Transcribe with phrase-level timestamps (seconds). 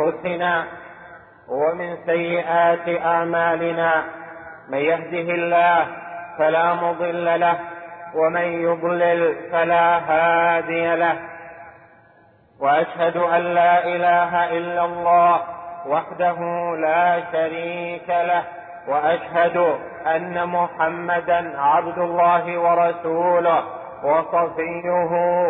[0.00, 0.64] أنفسنا
[1.48, 4.04] ومن سيئات أعمالنا
[4.68, 5.86] من يهده الله
[6.38, 7.58] فلا مضل له
[8.14, 11.14] ومن يضلل فلا هادي له.
[12.60, 15.40] وأشهد أن لا إله إلا الله
[15.86, 16.38] وحده
[16.76, 18.42] لا شريك له
[18.88, 23.62] وأشهد أن محمدا عبد الله ورسوله
[24.04, 24.90] وصفيه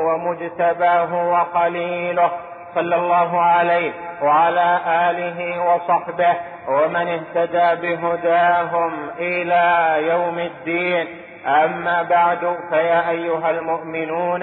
[0.06, 2.30] ومجتباه وخليله
[2.74, 5.38] صلى الله عليه وعلى آله
[5.74, 6.34] وصحبه
[6.68, 11.06] ومن اهتدى بهداهم إلى يوم الدين.
[11.46, 14.42] أما بعد فيا أيها المؤمنون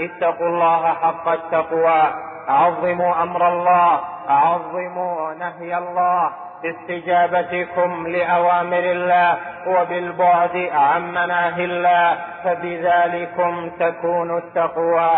[0.00, 2.02] اتقوا الله حق التقوى.
[2.48, 6.30] عظموا أمر الله عظموا نهي الله
[6.62, 9.36] باستجابتكم لأوامر الله
[9.66, 15.10] وبالبعد عن مناهي الله فبذلكم تكون التقوى.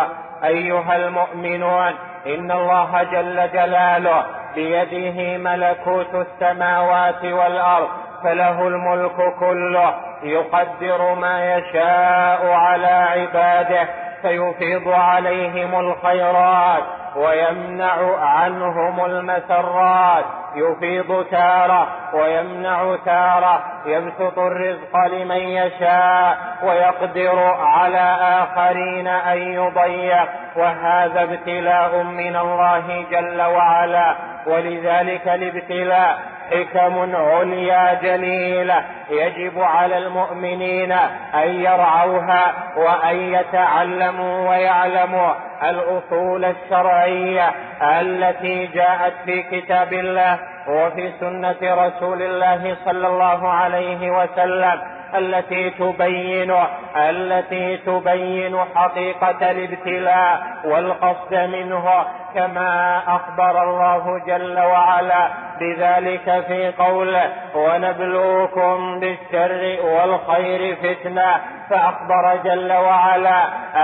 [0.44, 1.94] أيها المؤمنون
[2.26, 7.88] إن الله جل جلاله بيده ملكوت السماوات والأرض
[8.24, 13.88] فله الملك كله يقدر ما يشاء على عباده
[14.22, 16.82] فيفيض عليهم الخيرات
[17.16, 20.24] ويمنع عنهم المسرات.
[20.54, 23.62] يفيض تارة ويمنع تارة.
[23.86, 34.14] يبسط الرزق لمن يشاء ويقدر على آخرين أن يضيق وهذا ابتلاء من الله جل وعلا.
[34.46, 36.18] ولذلك الابتلاء
[36.50, 40.92] حكم عليا جليلة يجب على المؤمنين
[41.34, 47.52] أن يرعوها وأن يتعلموا ويعلموا الأصول الشرعية
[47.82, 50.38] التي جاءت في كتاب الله
[50.68, 54.80] وفي سنة رسول الله صلى الله عليه وسلم
[55.14, 56.54] التي تبين
[56.96, 62.04] التي تبين حقيقة الابتلاء والقصد منه
[62.34, 65.28] كما أخبر الله جل وعلا
[65.60, 71.40] بذلك في قوله ونبلوكم بالشر والخير فتنة.
[71.70, 73.42] فأخبر جل وعلا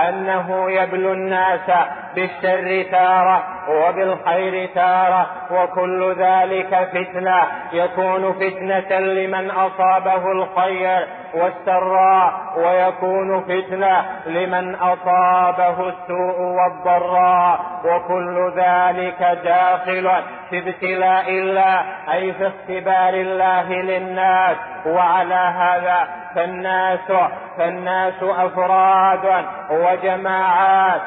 [0.09, 1.71] أنه يبلو الناس
[2.15, 7.41] بالشر تارة وبالخير تارة وكل ذلك فتنة.
[7.73, 20.11] يكون فتنة لمن أصابه الخير والسراء ويكون فتنة لمن أصابه السوء والضراء وكل ذلك داخل
[20.49, 21.81] في ابتلاء الله
[22.13, 24.57] أي في اختبار الله للناس.
[24.85, 27.11] وعلى هذا فالناس
[27.57, 31.01] فالناس أفراد وجماعات.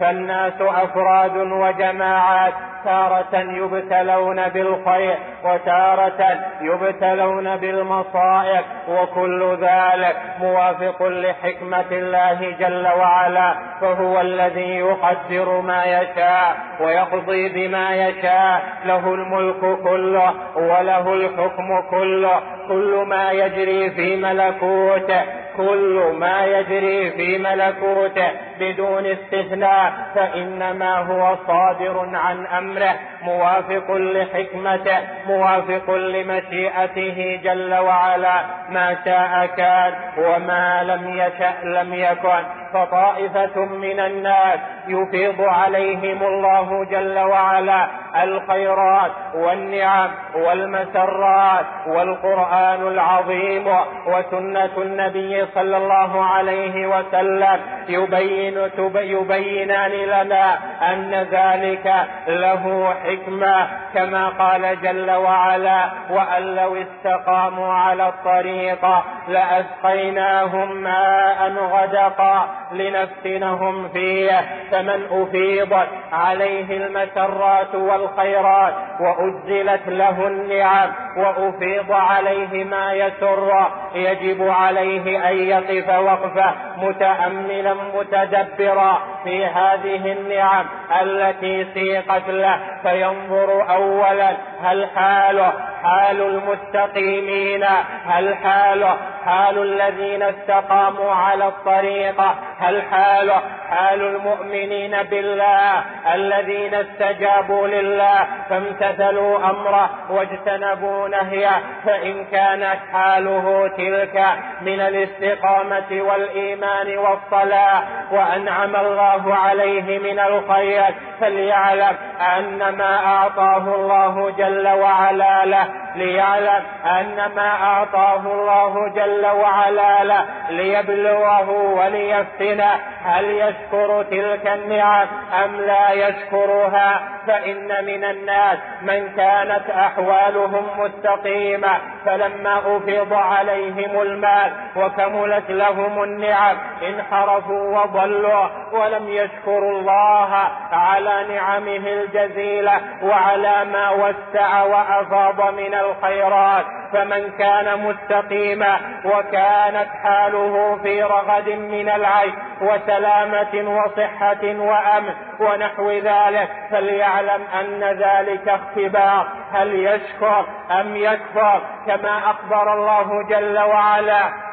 [0.00, 2.52] فالناس أفراد وجماعات.
[2.84, 8.64] تارة يبتلون بالخير وتارة يبتلون بالمصائب.
[8.88, 13.54] وكل ذلك موافق لحكمة الله جل وعلا.
[13.80, 18.62] فهو الذي يقدر ما يشاء ويقضي بما يشاء.
[18.84, 22.40] له الملك كله وله الحكم كله.
[22.68, 25.22] كل ما يجري في ملكوته.
[25.70, 35.90] كل ما يجري في ملكوته بدون استثناء فإنما هو صادر عن أمره موافق لحكمته موافق
[35.90, 38.40] لمشيئته جل وعلا.
[38.68, 42.44] ما شاء كان وما لم يشأ لم يكن.
[42.72, 47.86] فطائفة من الناس يفيض عليهم الله جل وعلا
[48.22, 53.66] الخيرات والنعم والمسرات والقرآن العظيم
[54.06, 60.58] وسنة النبي صلى الله عليه وسلم يبين يبينان لنا
[60.92, 61.94] أن ذلك
[62.28, 73.88] له حكمة كما قال جل وعلا وأن لو استقاموا على الطريقة لأسقيناهم ماء غدقا لنفتنهم
[73.88, 74.40] فيه
[74.80, 85.36] فمن أفيضت عليه المسرات والخيرات وأجلت له النعم وأفيض عليه ما يسر يجب عليه أن
[85.36, 90.66] يقف وقفة متأملا متدبرا في هذه النعم
[91.02, 95.52] التي سيقت له فينظر أولا هل حاله
[95.84, 97.64] حال المستقيمين
[98.06, 105.84] هل حاله حال الذين استقاموا على الطريقة هل حاله حال المؤمنين بالله
[106.14, 114.26] الذين استجابوا لله فامتثلوا أمره واجتنبوا نهيه؟ فإن كانت حاله تلك
[114.60, 117.82] من الاستقامة والإيمان والصلاة
[118.12, 121.96] وأنعم الله عليه من الخير فليعلم
[122.38, 130.24] أن ما أعطاه الله جل وعلا له ليعلم أن ما أعطاه الله جل وعلا له
[130.50, 132.74] ليبلوه وليفتنه.
[133.04, 135.06] هل يشكر تلك النعم
[135.44, 145.50] أم لا يشكرها؟ فإن من الناس من كانت أحوالهم مستقيمة فلما أفيض عليهم المال وكملت
[145.50, 148.48] لهم النعم انحرفوا وضلوا.
[148.72, 158.80] ولم يشكروا الله على نعمه الجزيلة وعلى ما وسع وأفاض من الخيرات فمن كان مستقيما
[159.04, 169.28] وكانت حاله في رغد من العيش وسلامة وصحة وأمن ونحو ذلك فليعلم أن ذلك اختبار.
[169.52, 174.50] هل يشكر أم يكفر؟ كما أخبر الله جل وعلا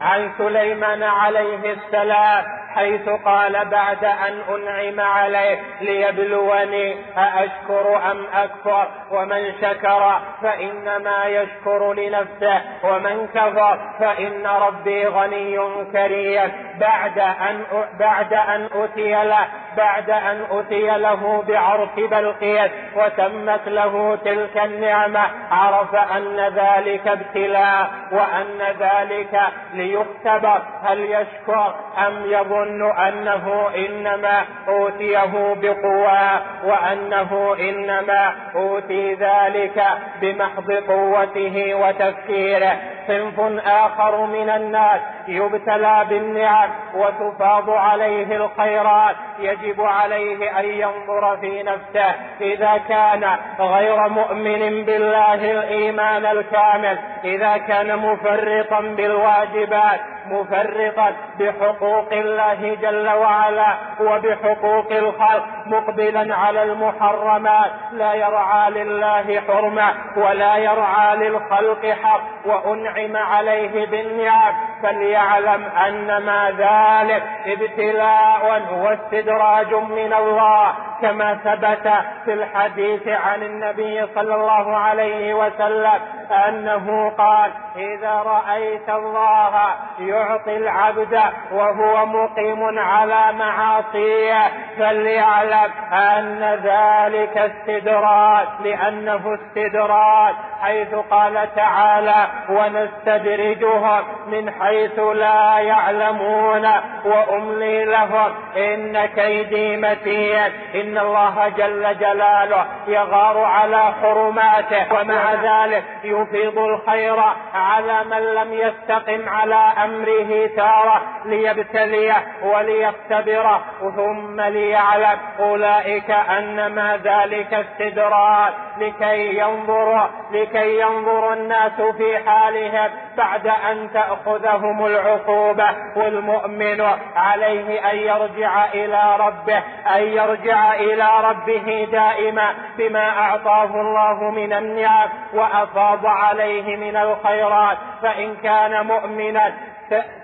[0.00, 9.52] عن سليمان عليه السلام حيث قال بعد أن أنعم عليه ليبلوني أأشكر أم أكفر ومن
[9.60, 15.58] شكر فإنما يشكر لنفسه ومن كفر فإن ربي غني
[15.92, 17.64] كريم بعد أن
[18.00, 25.20] بعد أن أتي له بعد أن أتي له بعرف بلقيس وتمت له تلك النعمة.
[25.50, 29.40] عرف أن ذلك ابتلاء وأن ذلك
[29.74, 30.62] ليختبر.
[30.82, 31.74] هل يشكر؟
[32.06, 39.84] أم يظن أنه إنما أوتيه بقوة وأنه إنما أوتي ذلك
[40.20, 42.76] بمحض قوته وتفكيره.
[43.06, 52.14] صنف آخر من الناس يبتلى بالنعم وتفاض عليه الخيرات يجب عليه أن ينظر في نفسه.
[52.40, 60.00] إذا كان غير مؤمن بالله الإيمان الكامل إذا كان مفرطا بالواجبات
[60.30, 67.70] مفرطا بحقوق الله جل وعلا وبحقوق الخلق مقبلا على المحرمات.
[67.92, 77.22] لا يرعى لله حرمة ولا يرعى للخلق حق وأنعم عليه بالنعم فليعلم أن ما ذلك
[77.46, 80.89] ابتلاء واستدراج من الله.
[81.02, 81.92] كما ثبت
[82.24, 86.00] في الحديث عن النبي صلى الله عليه وسلم
[86.48, 91.20] أنه قال إذا رأيت الله يعطي العبد
[91.52, 104.50] وهو مقيم على معاصيه فليعلم أن ذلك استدراج لأنه استدراج حيث قال تعالى ونستدرجهم من
[104.50, 106.68] حيث لا يعلمون
[107.04, 110.52] وأملي لهم إن كيدي متين
[110.90, 117.20] إن الله جل جلاله يغار على حرماته ومع ذلك يفيض الخير
[117.54, 123.62] على من لم يستقم على أمره تارة ليبتليه وليختبره.
[123.96, 128.52] ثم ليعلم أولئك انما ذلك استدراج.
[128.80, 135.66] لكي ينظر لكي ينظر الناس في حالهم بعد أن تأخذهم العقوبة
[135.96, 136.80] والمؤمن
[137.16, 139.62] عليه أن يرجع إلى ربه
[139.96, 147.78] أن يرجع إلى ربه دائما بما أعطاه الله من النعم وأفاض عليه من الخيرات.
[148.02, 149.52] فإن كان مؤمنا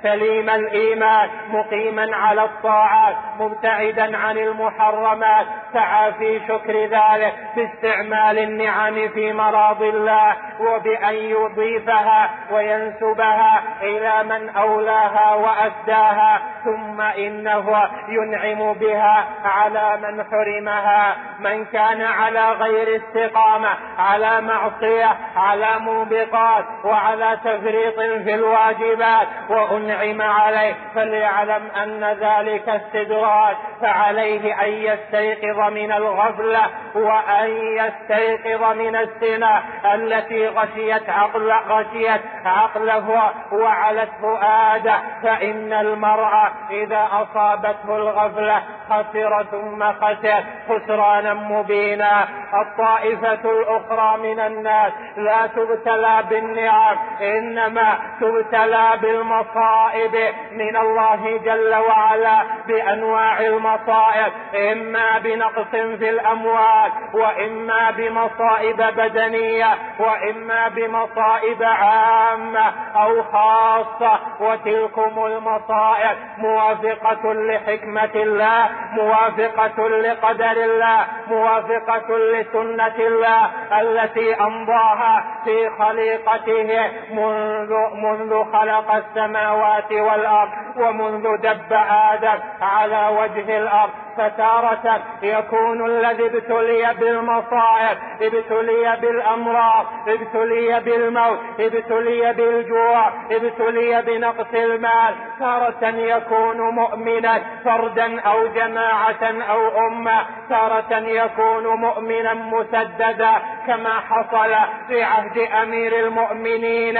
[0.03, 5.47] سليم الإيمان مقيما على الطاعات مبتعدا عن المحرمات.
[5.73, 15.35] سعى في شكر ذلك باستعمال النعم في مراض الله وبأن يضيفها وينسبها إلى من أولاها
[15.35, 21.17] واسداها ثم إنه ينعم بها على من حرمها.
[21.39, 23.69] من كان على غير استقامة
[23.99, 27.95] على معصية على موبقات وعلى تفريط
[28.25, 36.63] في الواجبات وأنعم عليه فليعلم أن ذلك استدراج فعليه أن يستيقظ من الغفلة
[36.95, 39.63] وأن يستيقظ من السنة
[39.95, 44.99] التي غشيت عقل غشيت عقله وعلت فؤاده.
[45.23, 46.33] فإن المرء
[46.71, 52.29] إذا أصابته الغفلة خسر ثم خسر خسرانا مبينا.
[52.55, 54.93] الطائفة الأخرى من الناس.
[55.17, 60.35] لا تبتلى بالنعم إنما تبتلى بالمصائب.
[60.53, 64.33] من الله جل وعلا بأنواع المصائب.
[64.55, 74.19] إما بنقص في الأموال وإما بمصائب بدنية وإما بمصائب عامة أو خاصة.
[74.41, 83.51] وتلكم المصائب موافقة لحكمة الله موافقة لقدر الله موافقة لسنة الله
[83.81, 90.66] التي أمضاها في خليقته منذ منذ خلق السماوات والأرض.
[90.79, 91.73] ومنذ دب
[92.13, 103.09] آدم على وجه الأرض فتارة يكون الذي ابتلي بالمصائب ابتلي بالأمراض ابتلي بالموت ابتلي بالجوع
[103.31, 105.15] ابتلي بنقص المال.
[105.39, 110.27] تارة يكون مؤمنا فردا أو جماعة أو أمة.
[110.49, 113.33] تارة يكون مؤمنا مسددا
[113.67, 114.55] كما حصل
[114.89, 116.99] في عهد أمير المؤمنين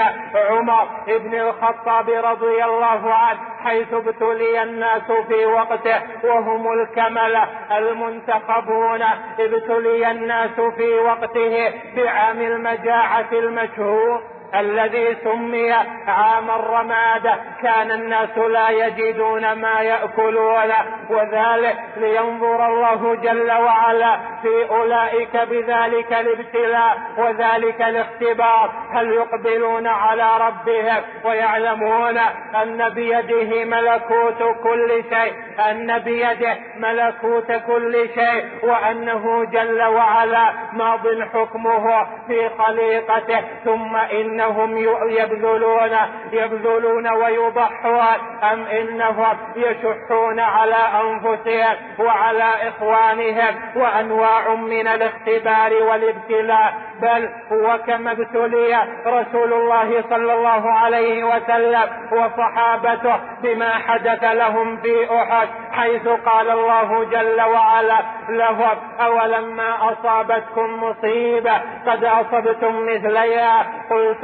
[0.49, 3.39] عمر بن الخطاب رضي الله عنه.
[3.63, 7.47] حيث ابتلي الناس في وقته وهم الكملة
[7.77, 9.01] المنتخبون.
[9.39, 14.21] ابتلي الناس في وقته بعام المجاعة المشهور.
[14.55, 15.71] الذي سمي
[16.07, 17.35] عام الرمادة.
[17.63, 20.71] كان الناس لا يجدون ما يأكلون
[21.09, 28.71] وذلك لينظر الله جل وعلا في أولئك بذلك الابتلاء وذلك الاختبار.
[28.93, 32.17] هل يقبلون على ربهم ويعلمون
[32.63, 35.33] أن بيده ملكوت كل شيء
[35.69, 43.41] أن بيده ملكوت كل شيء وأنه جل وعلا ماض حكمه في خليقته.
[43.65, 44.77] ثم إن أنهم
[45.09, 45.97] يبذلون
[46.31, 48.17] يبذلون ويضحون
[48.53, 56.73] أم إنهم يشحون على أنفسهم وعلى إخوانهم وأنواع من الاختبار والابتلاء.
[57.01, 58.77] بل هو كما ابتلي
[59.07, 67.03] رسول الله صلى الله عليه وسلم وصحابته بما حدث لهم في أحد حيث قال الله
[67.03, 73.65] جل وعلا لهم أولما أصابتكم مصيبة قد أصبتم مثليها؟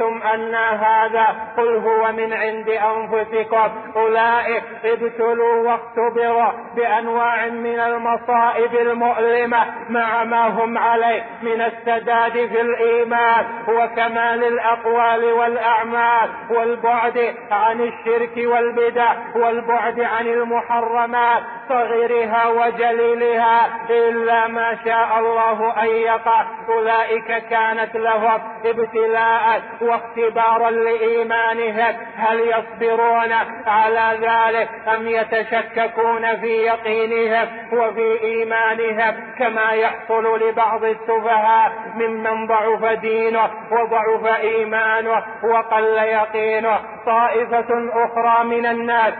[0.04, 3.70] قلتم أن هذا قل هو من عند أنفسكم.
[3.96, 13.44] أولئك ابتلوا واختبروا بأنواع من المصائب المؤلمة مع ما هم عليه من السداد في الإيمان
[13.68, 25.18] وكمال الأقوال والأعمال والبعد عن الشرك والبدع والبعد عن المحرمات صغيرها وجليلها إلا ما شاء
[25.18, 26.44] الله أن يقع.
[26.68, 29.62] أولئك كانت لهم ابتلاء
[29.94, 33.32] واختبارا لايمانهم هل يصبرون
[33.66, 43.50] على ذلك؟ أم يتشككون في يقينهم وفي إيمانهم؟ كما يحصل لبعض السفهاء ممن ضعف دينه
[43.70, 46.80] وضعف إيمانه وقل يقينه.
[47.06, 49.14] طائفة أخرى من الناس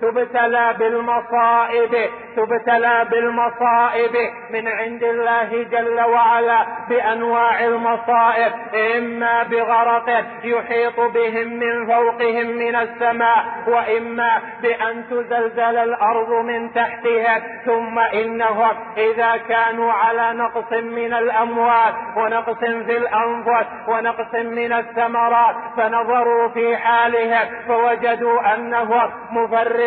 [0.00, 4.16] تبتلى بالمصائب تبتلى بالمصائب.
[4.50, 8.52] من عند الله جل وعلا بأنواع المصائب
[8.96, 17.98] إما بغرق يحيط بهم من فوقهم من السماء وإما بأن تزلزل الأرض من تحتهم ثم
[17.98, 26.76] إنهم إذا كانوا على نقص من الأموال ونقص في الأنفس ونقص من الثمرات فنظروا في
[26.76, 29.85] حالهم فوجدوا أنهم مفرطون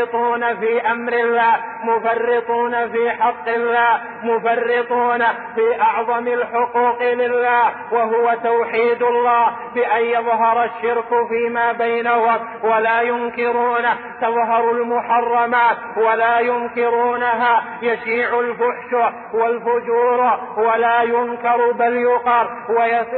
[0.59, 1.55] في أمر الله.
[1.83, 5.19] مفرطون في حق الله مفرطون
[5.55, 13.83] في أعظم الحقوق لله وهو توحيد الله بأن يظهر الشرك فيما بينهم ولا ينكرون
[14.21, 22.49] تظهر المحرمات ولا ينكرونها يشيع الفحش والفجور ولا ينكر بل يقر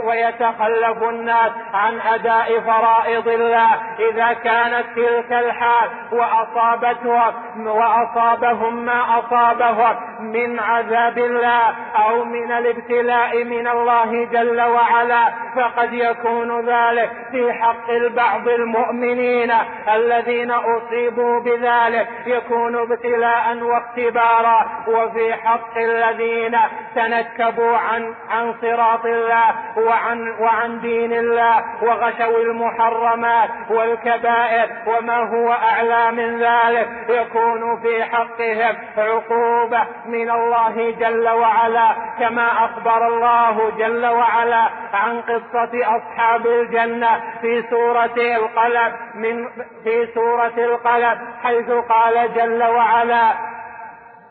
[0.05, 3.69] ويتخلف الناس عن أداء فرائض الله.
[3.99, 7.33] إذا كانت تلك الحال وأصابتهم
[8.51, 16.69] واصابهم ما أصابهم من عذاب الله أو من الابتلاء من الله جل وعلا فقد يكون
[16.69, 19.51] ذلك في حق البعض المؤمنين.
[19.93, 26.57] الذين أصيبوا بذلك يكون ابتلاء واختبارا وفي حق الذين
[26.95, 36.11] تنكبوا عن عن صراط الله وعن وعن دين الله وغشوا المحرمات والكبائر وما هو أعلى
[36.11, 38.03] من ذلك يكون في
[38.41, 47.21] حقهم عقوبة من الله جل وعلا كما أخبر الله جل وعلا عن قصة أصحاب الجنة
[47.41, 49.47] في سورة القلم من
[49.83, 53.51] في سورة القلم حيث قال جل وعلا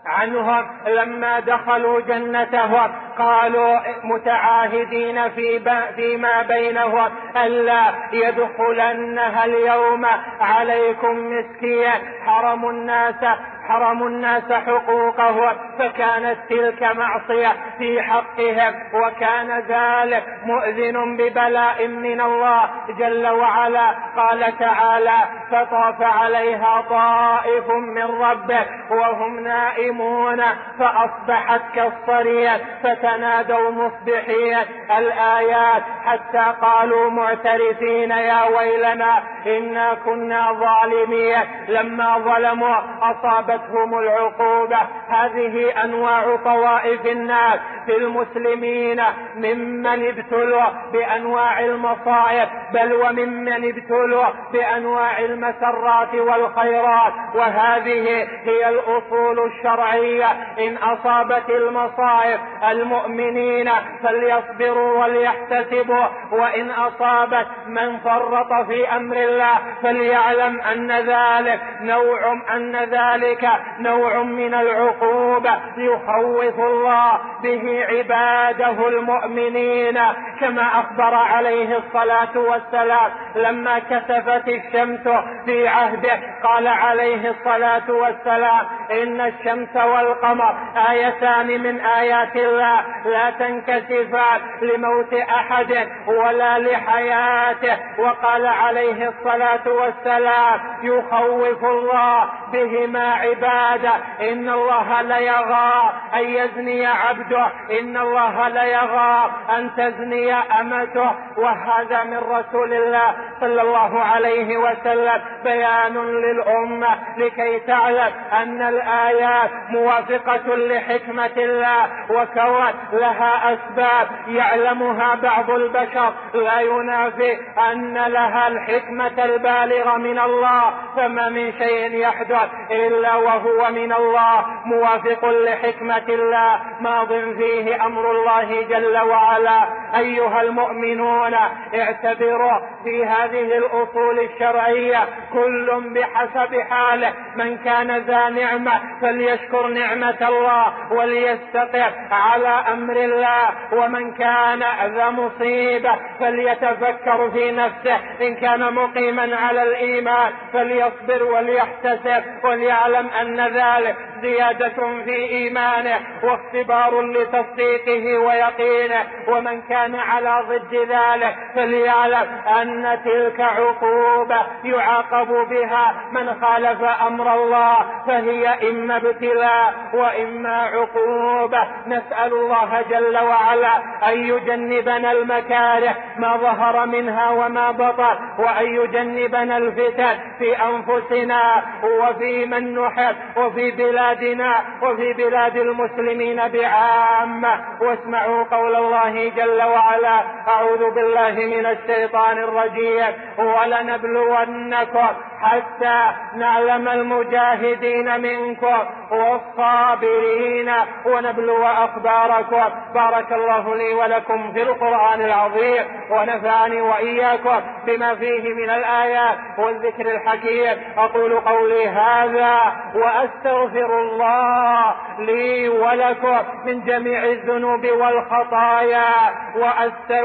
[0.06, 5.60] عنهم لما دخلوا جنتهم قالوا متعاهدين في
[5.96, 10.06] فيما بينهم ألا يدخلنها اليوم
[10.40, 11.90] عليكم مسكين
[12.26, 13.24] حرم الناس
[13.70, 23.28] حرموا الناس حقوقهم فكانت تلك معصية في حقهم وكان ذلك مؤذن ببلاء من الله جل
[23.28, 23.94] وعلا.
[24.16, 25.18] قال تعالى
[25.50, 30.42] فطاف عليها طائف من ربك وهم نائمون
[30.78, 34.58] فأصبحت كالصريم فتنادوا مصبحين.
[34.98, 41.42] الآيات حتى قالوا معترفين يا ويلنا إنا كنا ظالمين.
[41.68, 44.78] لما ظلموا أصابت أصابتهم العقوبة.
[45.08, 49.02] هذه أنواع طوائف الناس في المسلمين
[49.36, 57.12] ممن ابتلوا بأنواع المصائب بل وممن ابتلوا بأنواع المسرات والخيرات.
[57.34, 60.30] وهذه هي الأصول الشرعية.
[60.58, 62.40] إن أصابت المصائب
[62.70, 63.70] المؤمنين
[64.02, 66.06] فليصبروا وليحتسبوا.
[66.32, 74.54] وإن أصابت من فرط في أمر الله فليعلم أن ذلك نوع أن ذلك نوع من
[74.54, 79.98] العقوبة يخوف الله به عباده المؤمنين.
[80.40, 85.08] كما أخبر عليه الصلاة والسلام لما كسفت الشمس
[85.44, 90.54] في عهده قال عليه الصلاة والسلام إن الشمس والقمر
[90.90, 97.76] آيتان من آيات الله لا تنكسفان لموت أحد ولا لحياته.
[97.98, 107.46] وقال عليه الصلاة والسلام يخوف الله بهما عباده إن الله ليغار أن يزني عبده.
[107.80, 111.10] إن الله ليغار أن تزني أمته.
[111.36, 115.20] وهذا من رسول الله صلى الله عليه وسلم.
[115.44, 121.88] بيان للأمة لكي تعلم أن الآيات موافقة لحكمة الله.
[122.10, 126.12] وكون لها أسباب يعلمها بعض البشر.
[126.34, 127.38] لا ينافي
[127.72, 130.72] أن لها الحكمة البالغة من الله.
[130.96, 138.62] فما من شيء يحدث إلا وهو من الله موافق لحكمة الله ماض فيه أمر الله
[138.62, 139.60] جل وعلا.
[139.96, 141.34] أيها المؤمنون
[141.74, 144.98] اعتبروا في هذه الأصول الشرعية
[145.32, 147.12] كل بحسب حاله.
[147.36, 153.48] من كان ذا نعمة فليشكر نعمة الله وليستقر على أمر الله.
[153.72, 154.62] ومن كان
[154.96, 157.96] ذا مصيبة فليتفكر في نفسه.
[158.20, 168.18] إن كان مقيما على الإيمان فليصبر وليحتسب وليعلم أن ذلك زيادة في إيمانه واختبار لتصديقه
[168.18, 169.06] ويقينه.
[169.28, 172.28] ومن كان على ضد ذلك فليعلم
[172.60, 181.68] أن تلك عقوبة يعاقب بها من خالف أمر الله فهي إما ابتلاء وإما عقوبة.
[181.86, 183.76] نسأل الله جل وعلا
[184.08, 192.74] أن يجنبنا المكاره ما ظهر منها وما بطن وأن يجنبنا الفتن في أنفسنا وفي من
[192.74, 193.70] نحب وفي
[194.14, 197.60] بلادنا وفي بلاد المسلمين بعامة.
[197.80, 203.12] واسمعوا قول الله جل وعلا أعوذ بالله من الشيطان الرجيم.
[203.38, 205.08] ولنبلونكم
[205.42, 208.78] حتى نعلم المجاهدين منكم
[209.10, 210.72] والصابرين.
[211.06, 212.70] ونبلو أخباركم.
[212.94, 215.84] بارك الله لي ولكم في القرآن العظيم.
[216.10, 220.76] ونفعني وإياكم بما فيه من الآيات والذكر الحكيم.
[220.98, 222.60] أقول قولي هذا
[222.94, 229.04] وأستغفر الله لي ولكم من جميع الذنوب والخطايا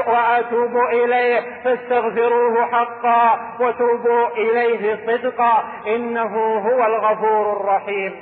[0.08, 8.22] وأتوب إليه فاستغفروه حقا وتوبوا إليه صدقا إنه هو الغفور الرحيم.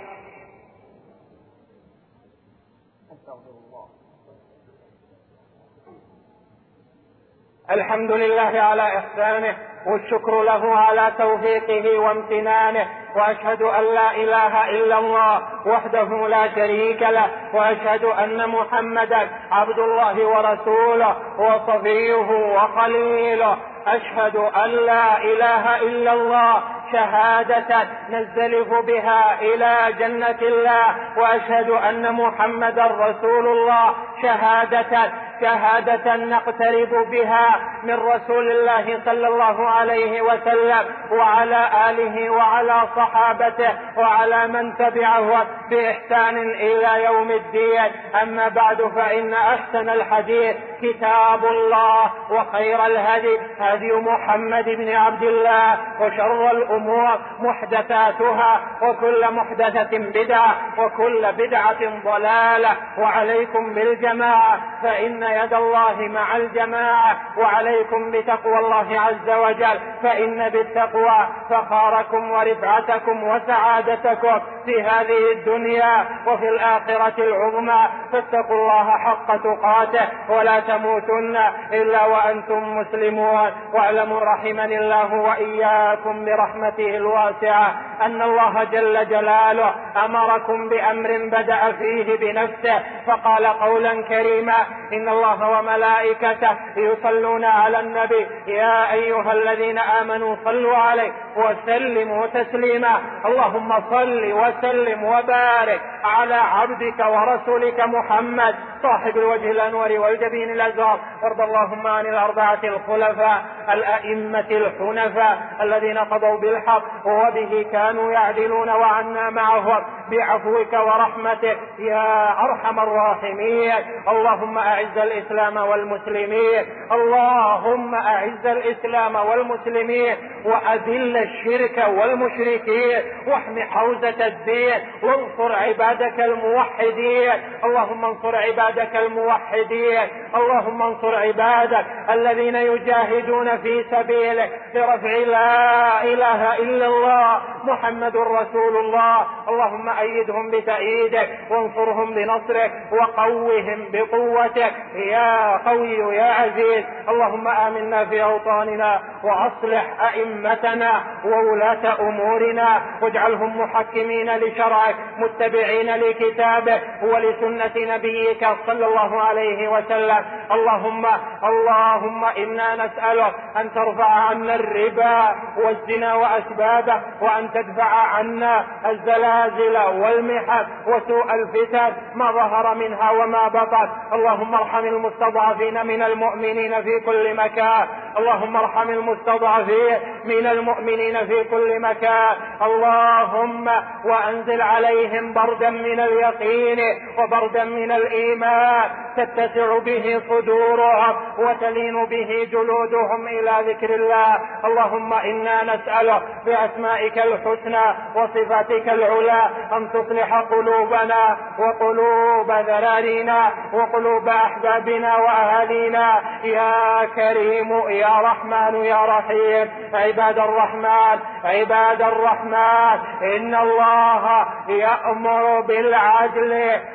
[7.73, 9.55] الحمد لله على إحسانه
[9.87, 17.27] والشكر له على توفيقه وامتنانه وأشهد أن لا إله إلا الله وحده لا شريك له
[17.53, 23.57] وأشهد أن محمدا عبد الله ورسوله وصفيه وخليله.
[23.87, 32.85] أشهد أن لا إله إلا الله شهادة نزلف بها إلى جنة الله وأشهد أن محمدا
[32.85, 35.11] رسول الله شهادة
[35.43, 44.47] شهادة نقترب بها من رسول الله صلى الله عليه وسلم وعلى آله وعلى صحابته وعلى
[44.47, 47.91] من تبعه بإحسان إلى يوم الدين.
[48.21, 56.51] أما بعد فإن أحسن الحديث كتاب الله وخير الهدي هدي محمد بن عبد الله وشر
[56.51, 62.77] الأمور محدثاتها وكل محدثة بدعة وكل بدعة ضلالة.
[62.97, 64.59] وعليكم بالجماعة.
[64.83, 69.79] فإن يد الله مع الجماعة وعليكم بتقوى الله عز وجل.
[70.03, 77.87] فإن بالتقوى فخاركم ورفعتكم وسعادتكم في هذه الدنيا وفي الآخرة العظمى.
[78.11, 81.37] فاتقوا الله حق تقاته ولا تموتن
[81.73, 83.51] إلا وأنتم مسلمون.
[83.73, 92.83] واعلموا رحمني الله وإياكم برحمته الواسعة أن الله جل جلاله أمركم بأمر بدأ فيه بنفسه
[93.07, 94.55] فقال قولا كريما
[94.93, 98.27] إن الله وملائكته يصلون على النبي.
[98.47, 101.11] يا أيها الذين آمنوا صلوا عليه.
[101.37, 103.01] وسلموا تسليما.
[103.25, 111.87] اللهم صل وسلم وبارك على عبدك ورسولك محمد صاحب الوجه الأنور والجبين الأزهر وارض اللهم
[111.87, 119.83] عن الأربعة الخلفاء الأئمة الحنفاء الذين قضوا بالحق وبه كانوا يعدلون وعنا معهم.
[120.11, 123.73] بعفوك ورحمتك يا أرحم الراحمين.
[124.07, 126.65] اللهم أعز الإسلام والمسلمين.
[126.91, 130.15] اللهم أعز الإسلام والمسلمين.
[130.45, 137.31] وأذل الشرك والمشركين واحم حوزة الدين وانصر عبادك الموحدين.
[137.63, 140.07] اللهم انصر عبادك الموحدين.
[140.35, 149.27] اللهم انصر عبادك الذين يجاهدون في سبيلك لرفع لا إله إلا الله محمد رسول الله.
[149.49, 154.73] اللهم أيدهم بتأييدك وانصرهم بنصرك وقوهم بقوتك.
[154.95, 164.95] يا قوي يا عزيز اللهم آمنا في أوطاننا وأصلح أئمتنا وولاة أمورنا واجعلهم محكمين لشرعك
[165.17, 170.25] متبعين لكتابك ولسنة نبيك صلى الله عليه وسلم.
[170.51, 171.05] اللهم
[171.43, 181.33] اللهم إنا نسألك أن ترفع عنا الربا والزنا وأسبابه وأن تدفع عنا الزلازل والمحن وسوء
[181.33, 183.89] الفتن ما ظهر منها وما بطن.
[184.13, 187.87] اللهم ارحم المستضعفين من المؤمنين في كل مكان.
[188.17, 192.35] اللهم ارحم المستضعفين من المؤمنين في كل مكان.
[192.61, 193.67] اللهم
[194.05, 196.79] وأنزل عليهم بردا من اليقين
[197.17, 198.89] وبردا من الإيمان.
[199.17, 204.39] تتسع به صدورهم وتلين به جلودهم إلى ذكر الله.
[204.65, 216.21] اللهم إنا نسألك بأسمائك الحسنى وصفاتك العلى أن تصلح قلوبنا وقلوب ذرارينا وقلوب أحبابنا وأهالينا.
[216.43, 219.69] يا كريم يا رحمن يا رحيم.
[219.93, 226.51] عباد الرحمن عباد الرحمن إن الله يأمر بالعدل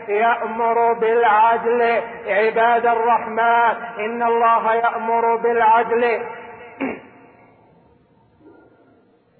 [0.08, 2.02] يأمر بالعدل.
[2.26, 6.20] عباد الرحمن إن الله يأمر بالعدل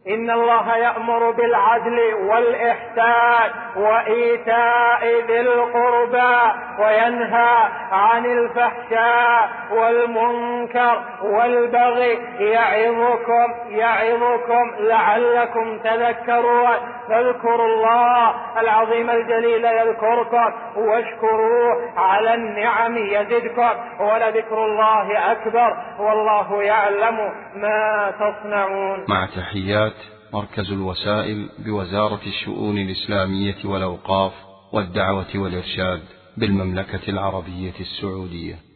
[0.09, 6.37] إن الله يأمر بالعدل والإحسان وإيتاء ذي القربى
[6.79, 16.77] وينهى عن الفحشاء والمنكر والبغي يعظكم يعظكم لعلكم تذكرون.
[17.09, 23.71] فاذكروا الله العظيم الجليل يذكركم واشكروه على النعم يزدكم.
[24.01, 25.77] ولذكر الله أكبر.
[25.99, 29.05] والله يعلم ما تصنعون.
[29.09, 29.98] مع تحيات
[30.33, 34.33] مركز الوسائل بوزارة الشؤون الإسلامية والأوقاف
[34.73, 36.03] والدعوة والإرشاد
[36.37, 38.68] بالمملكة العربية السعودية.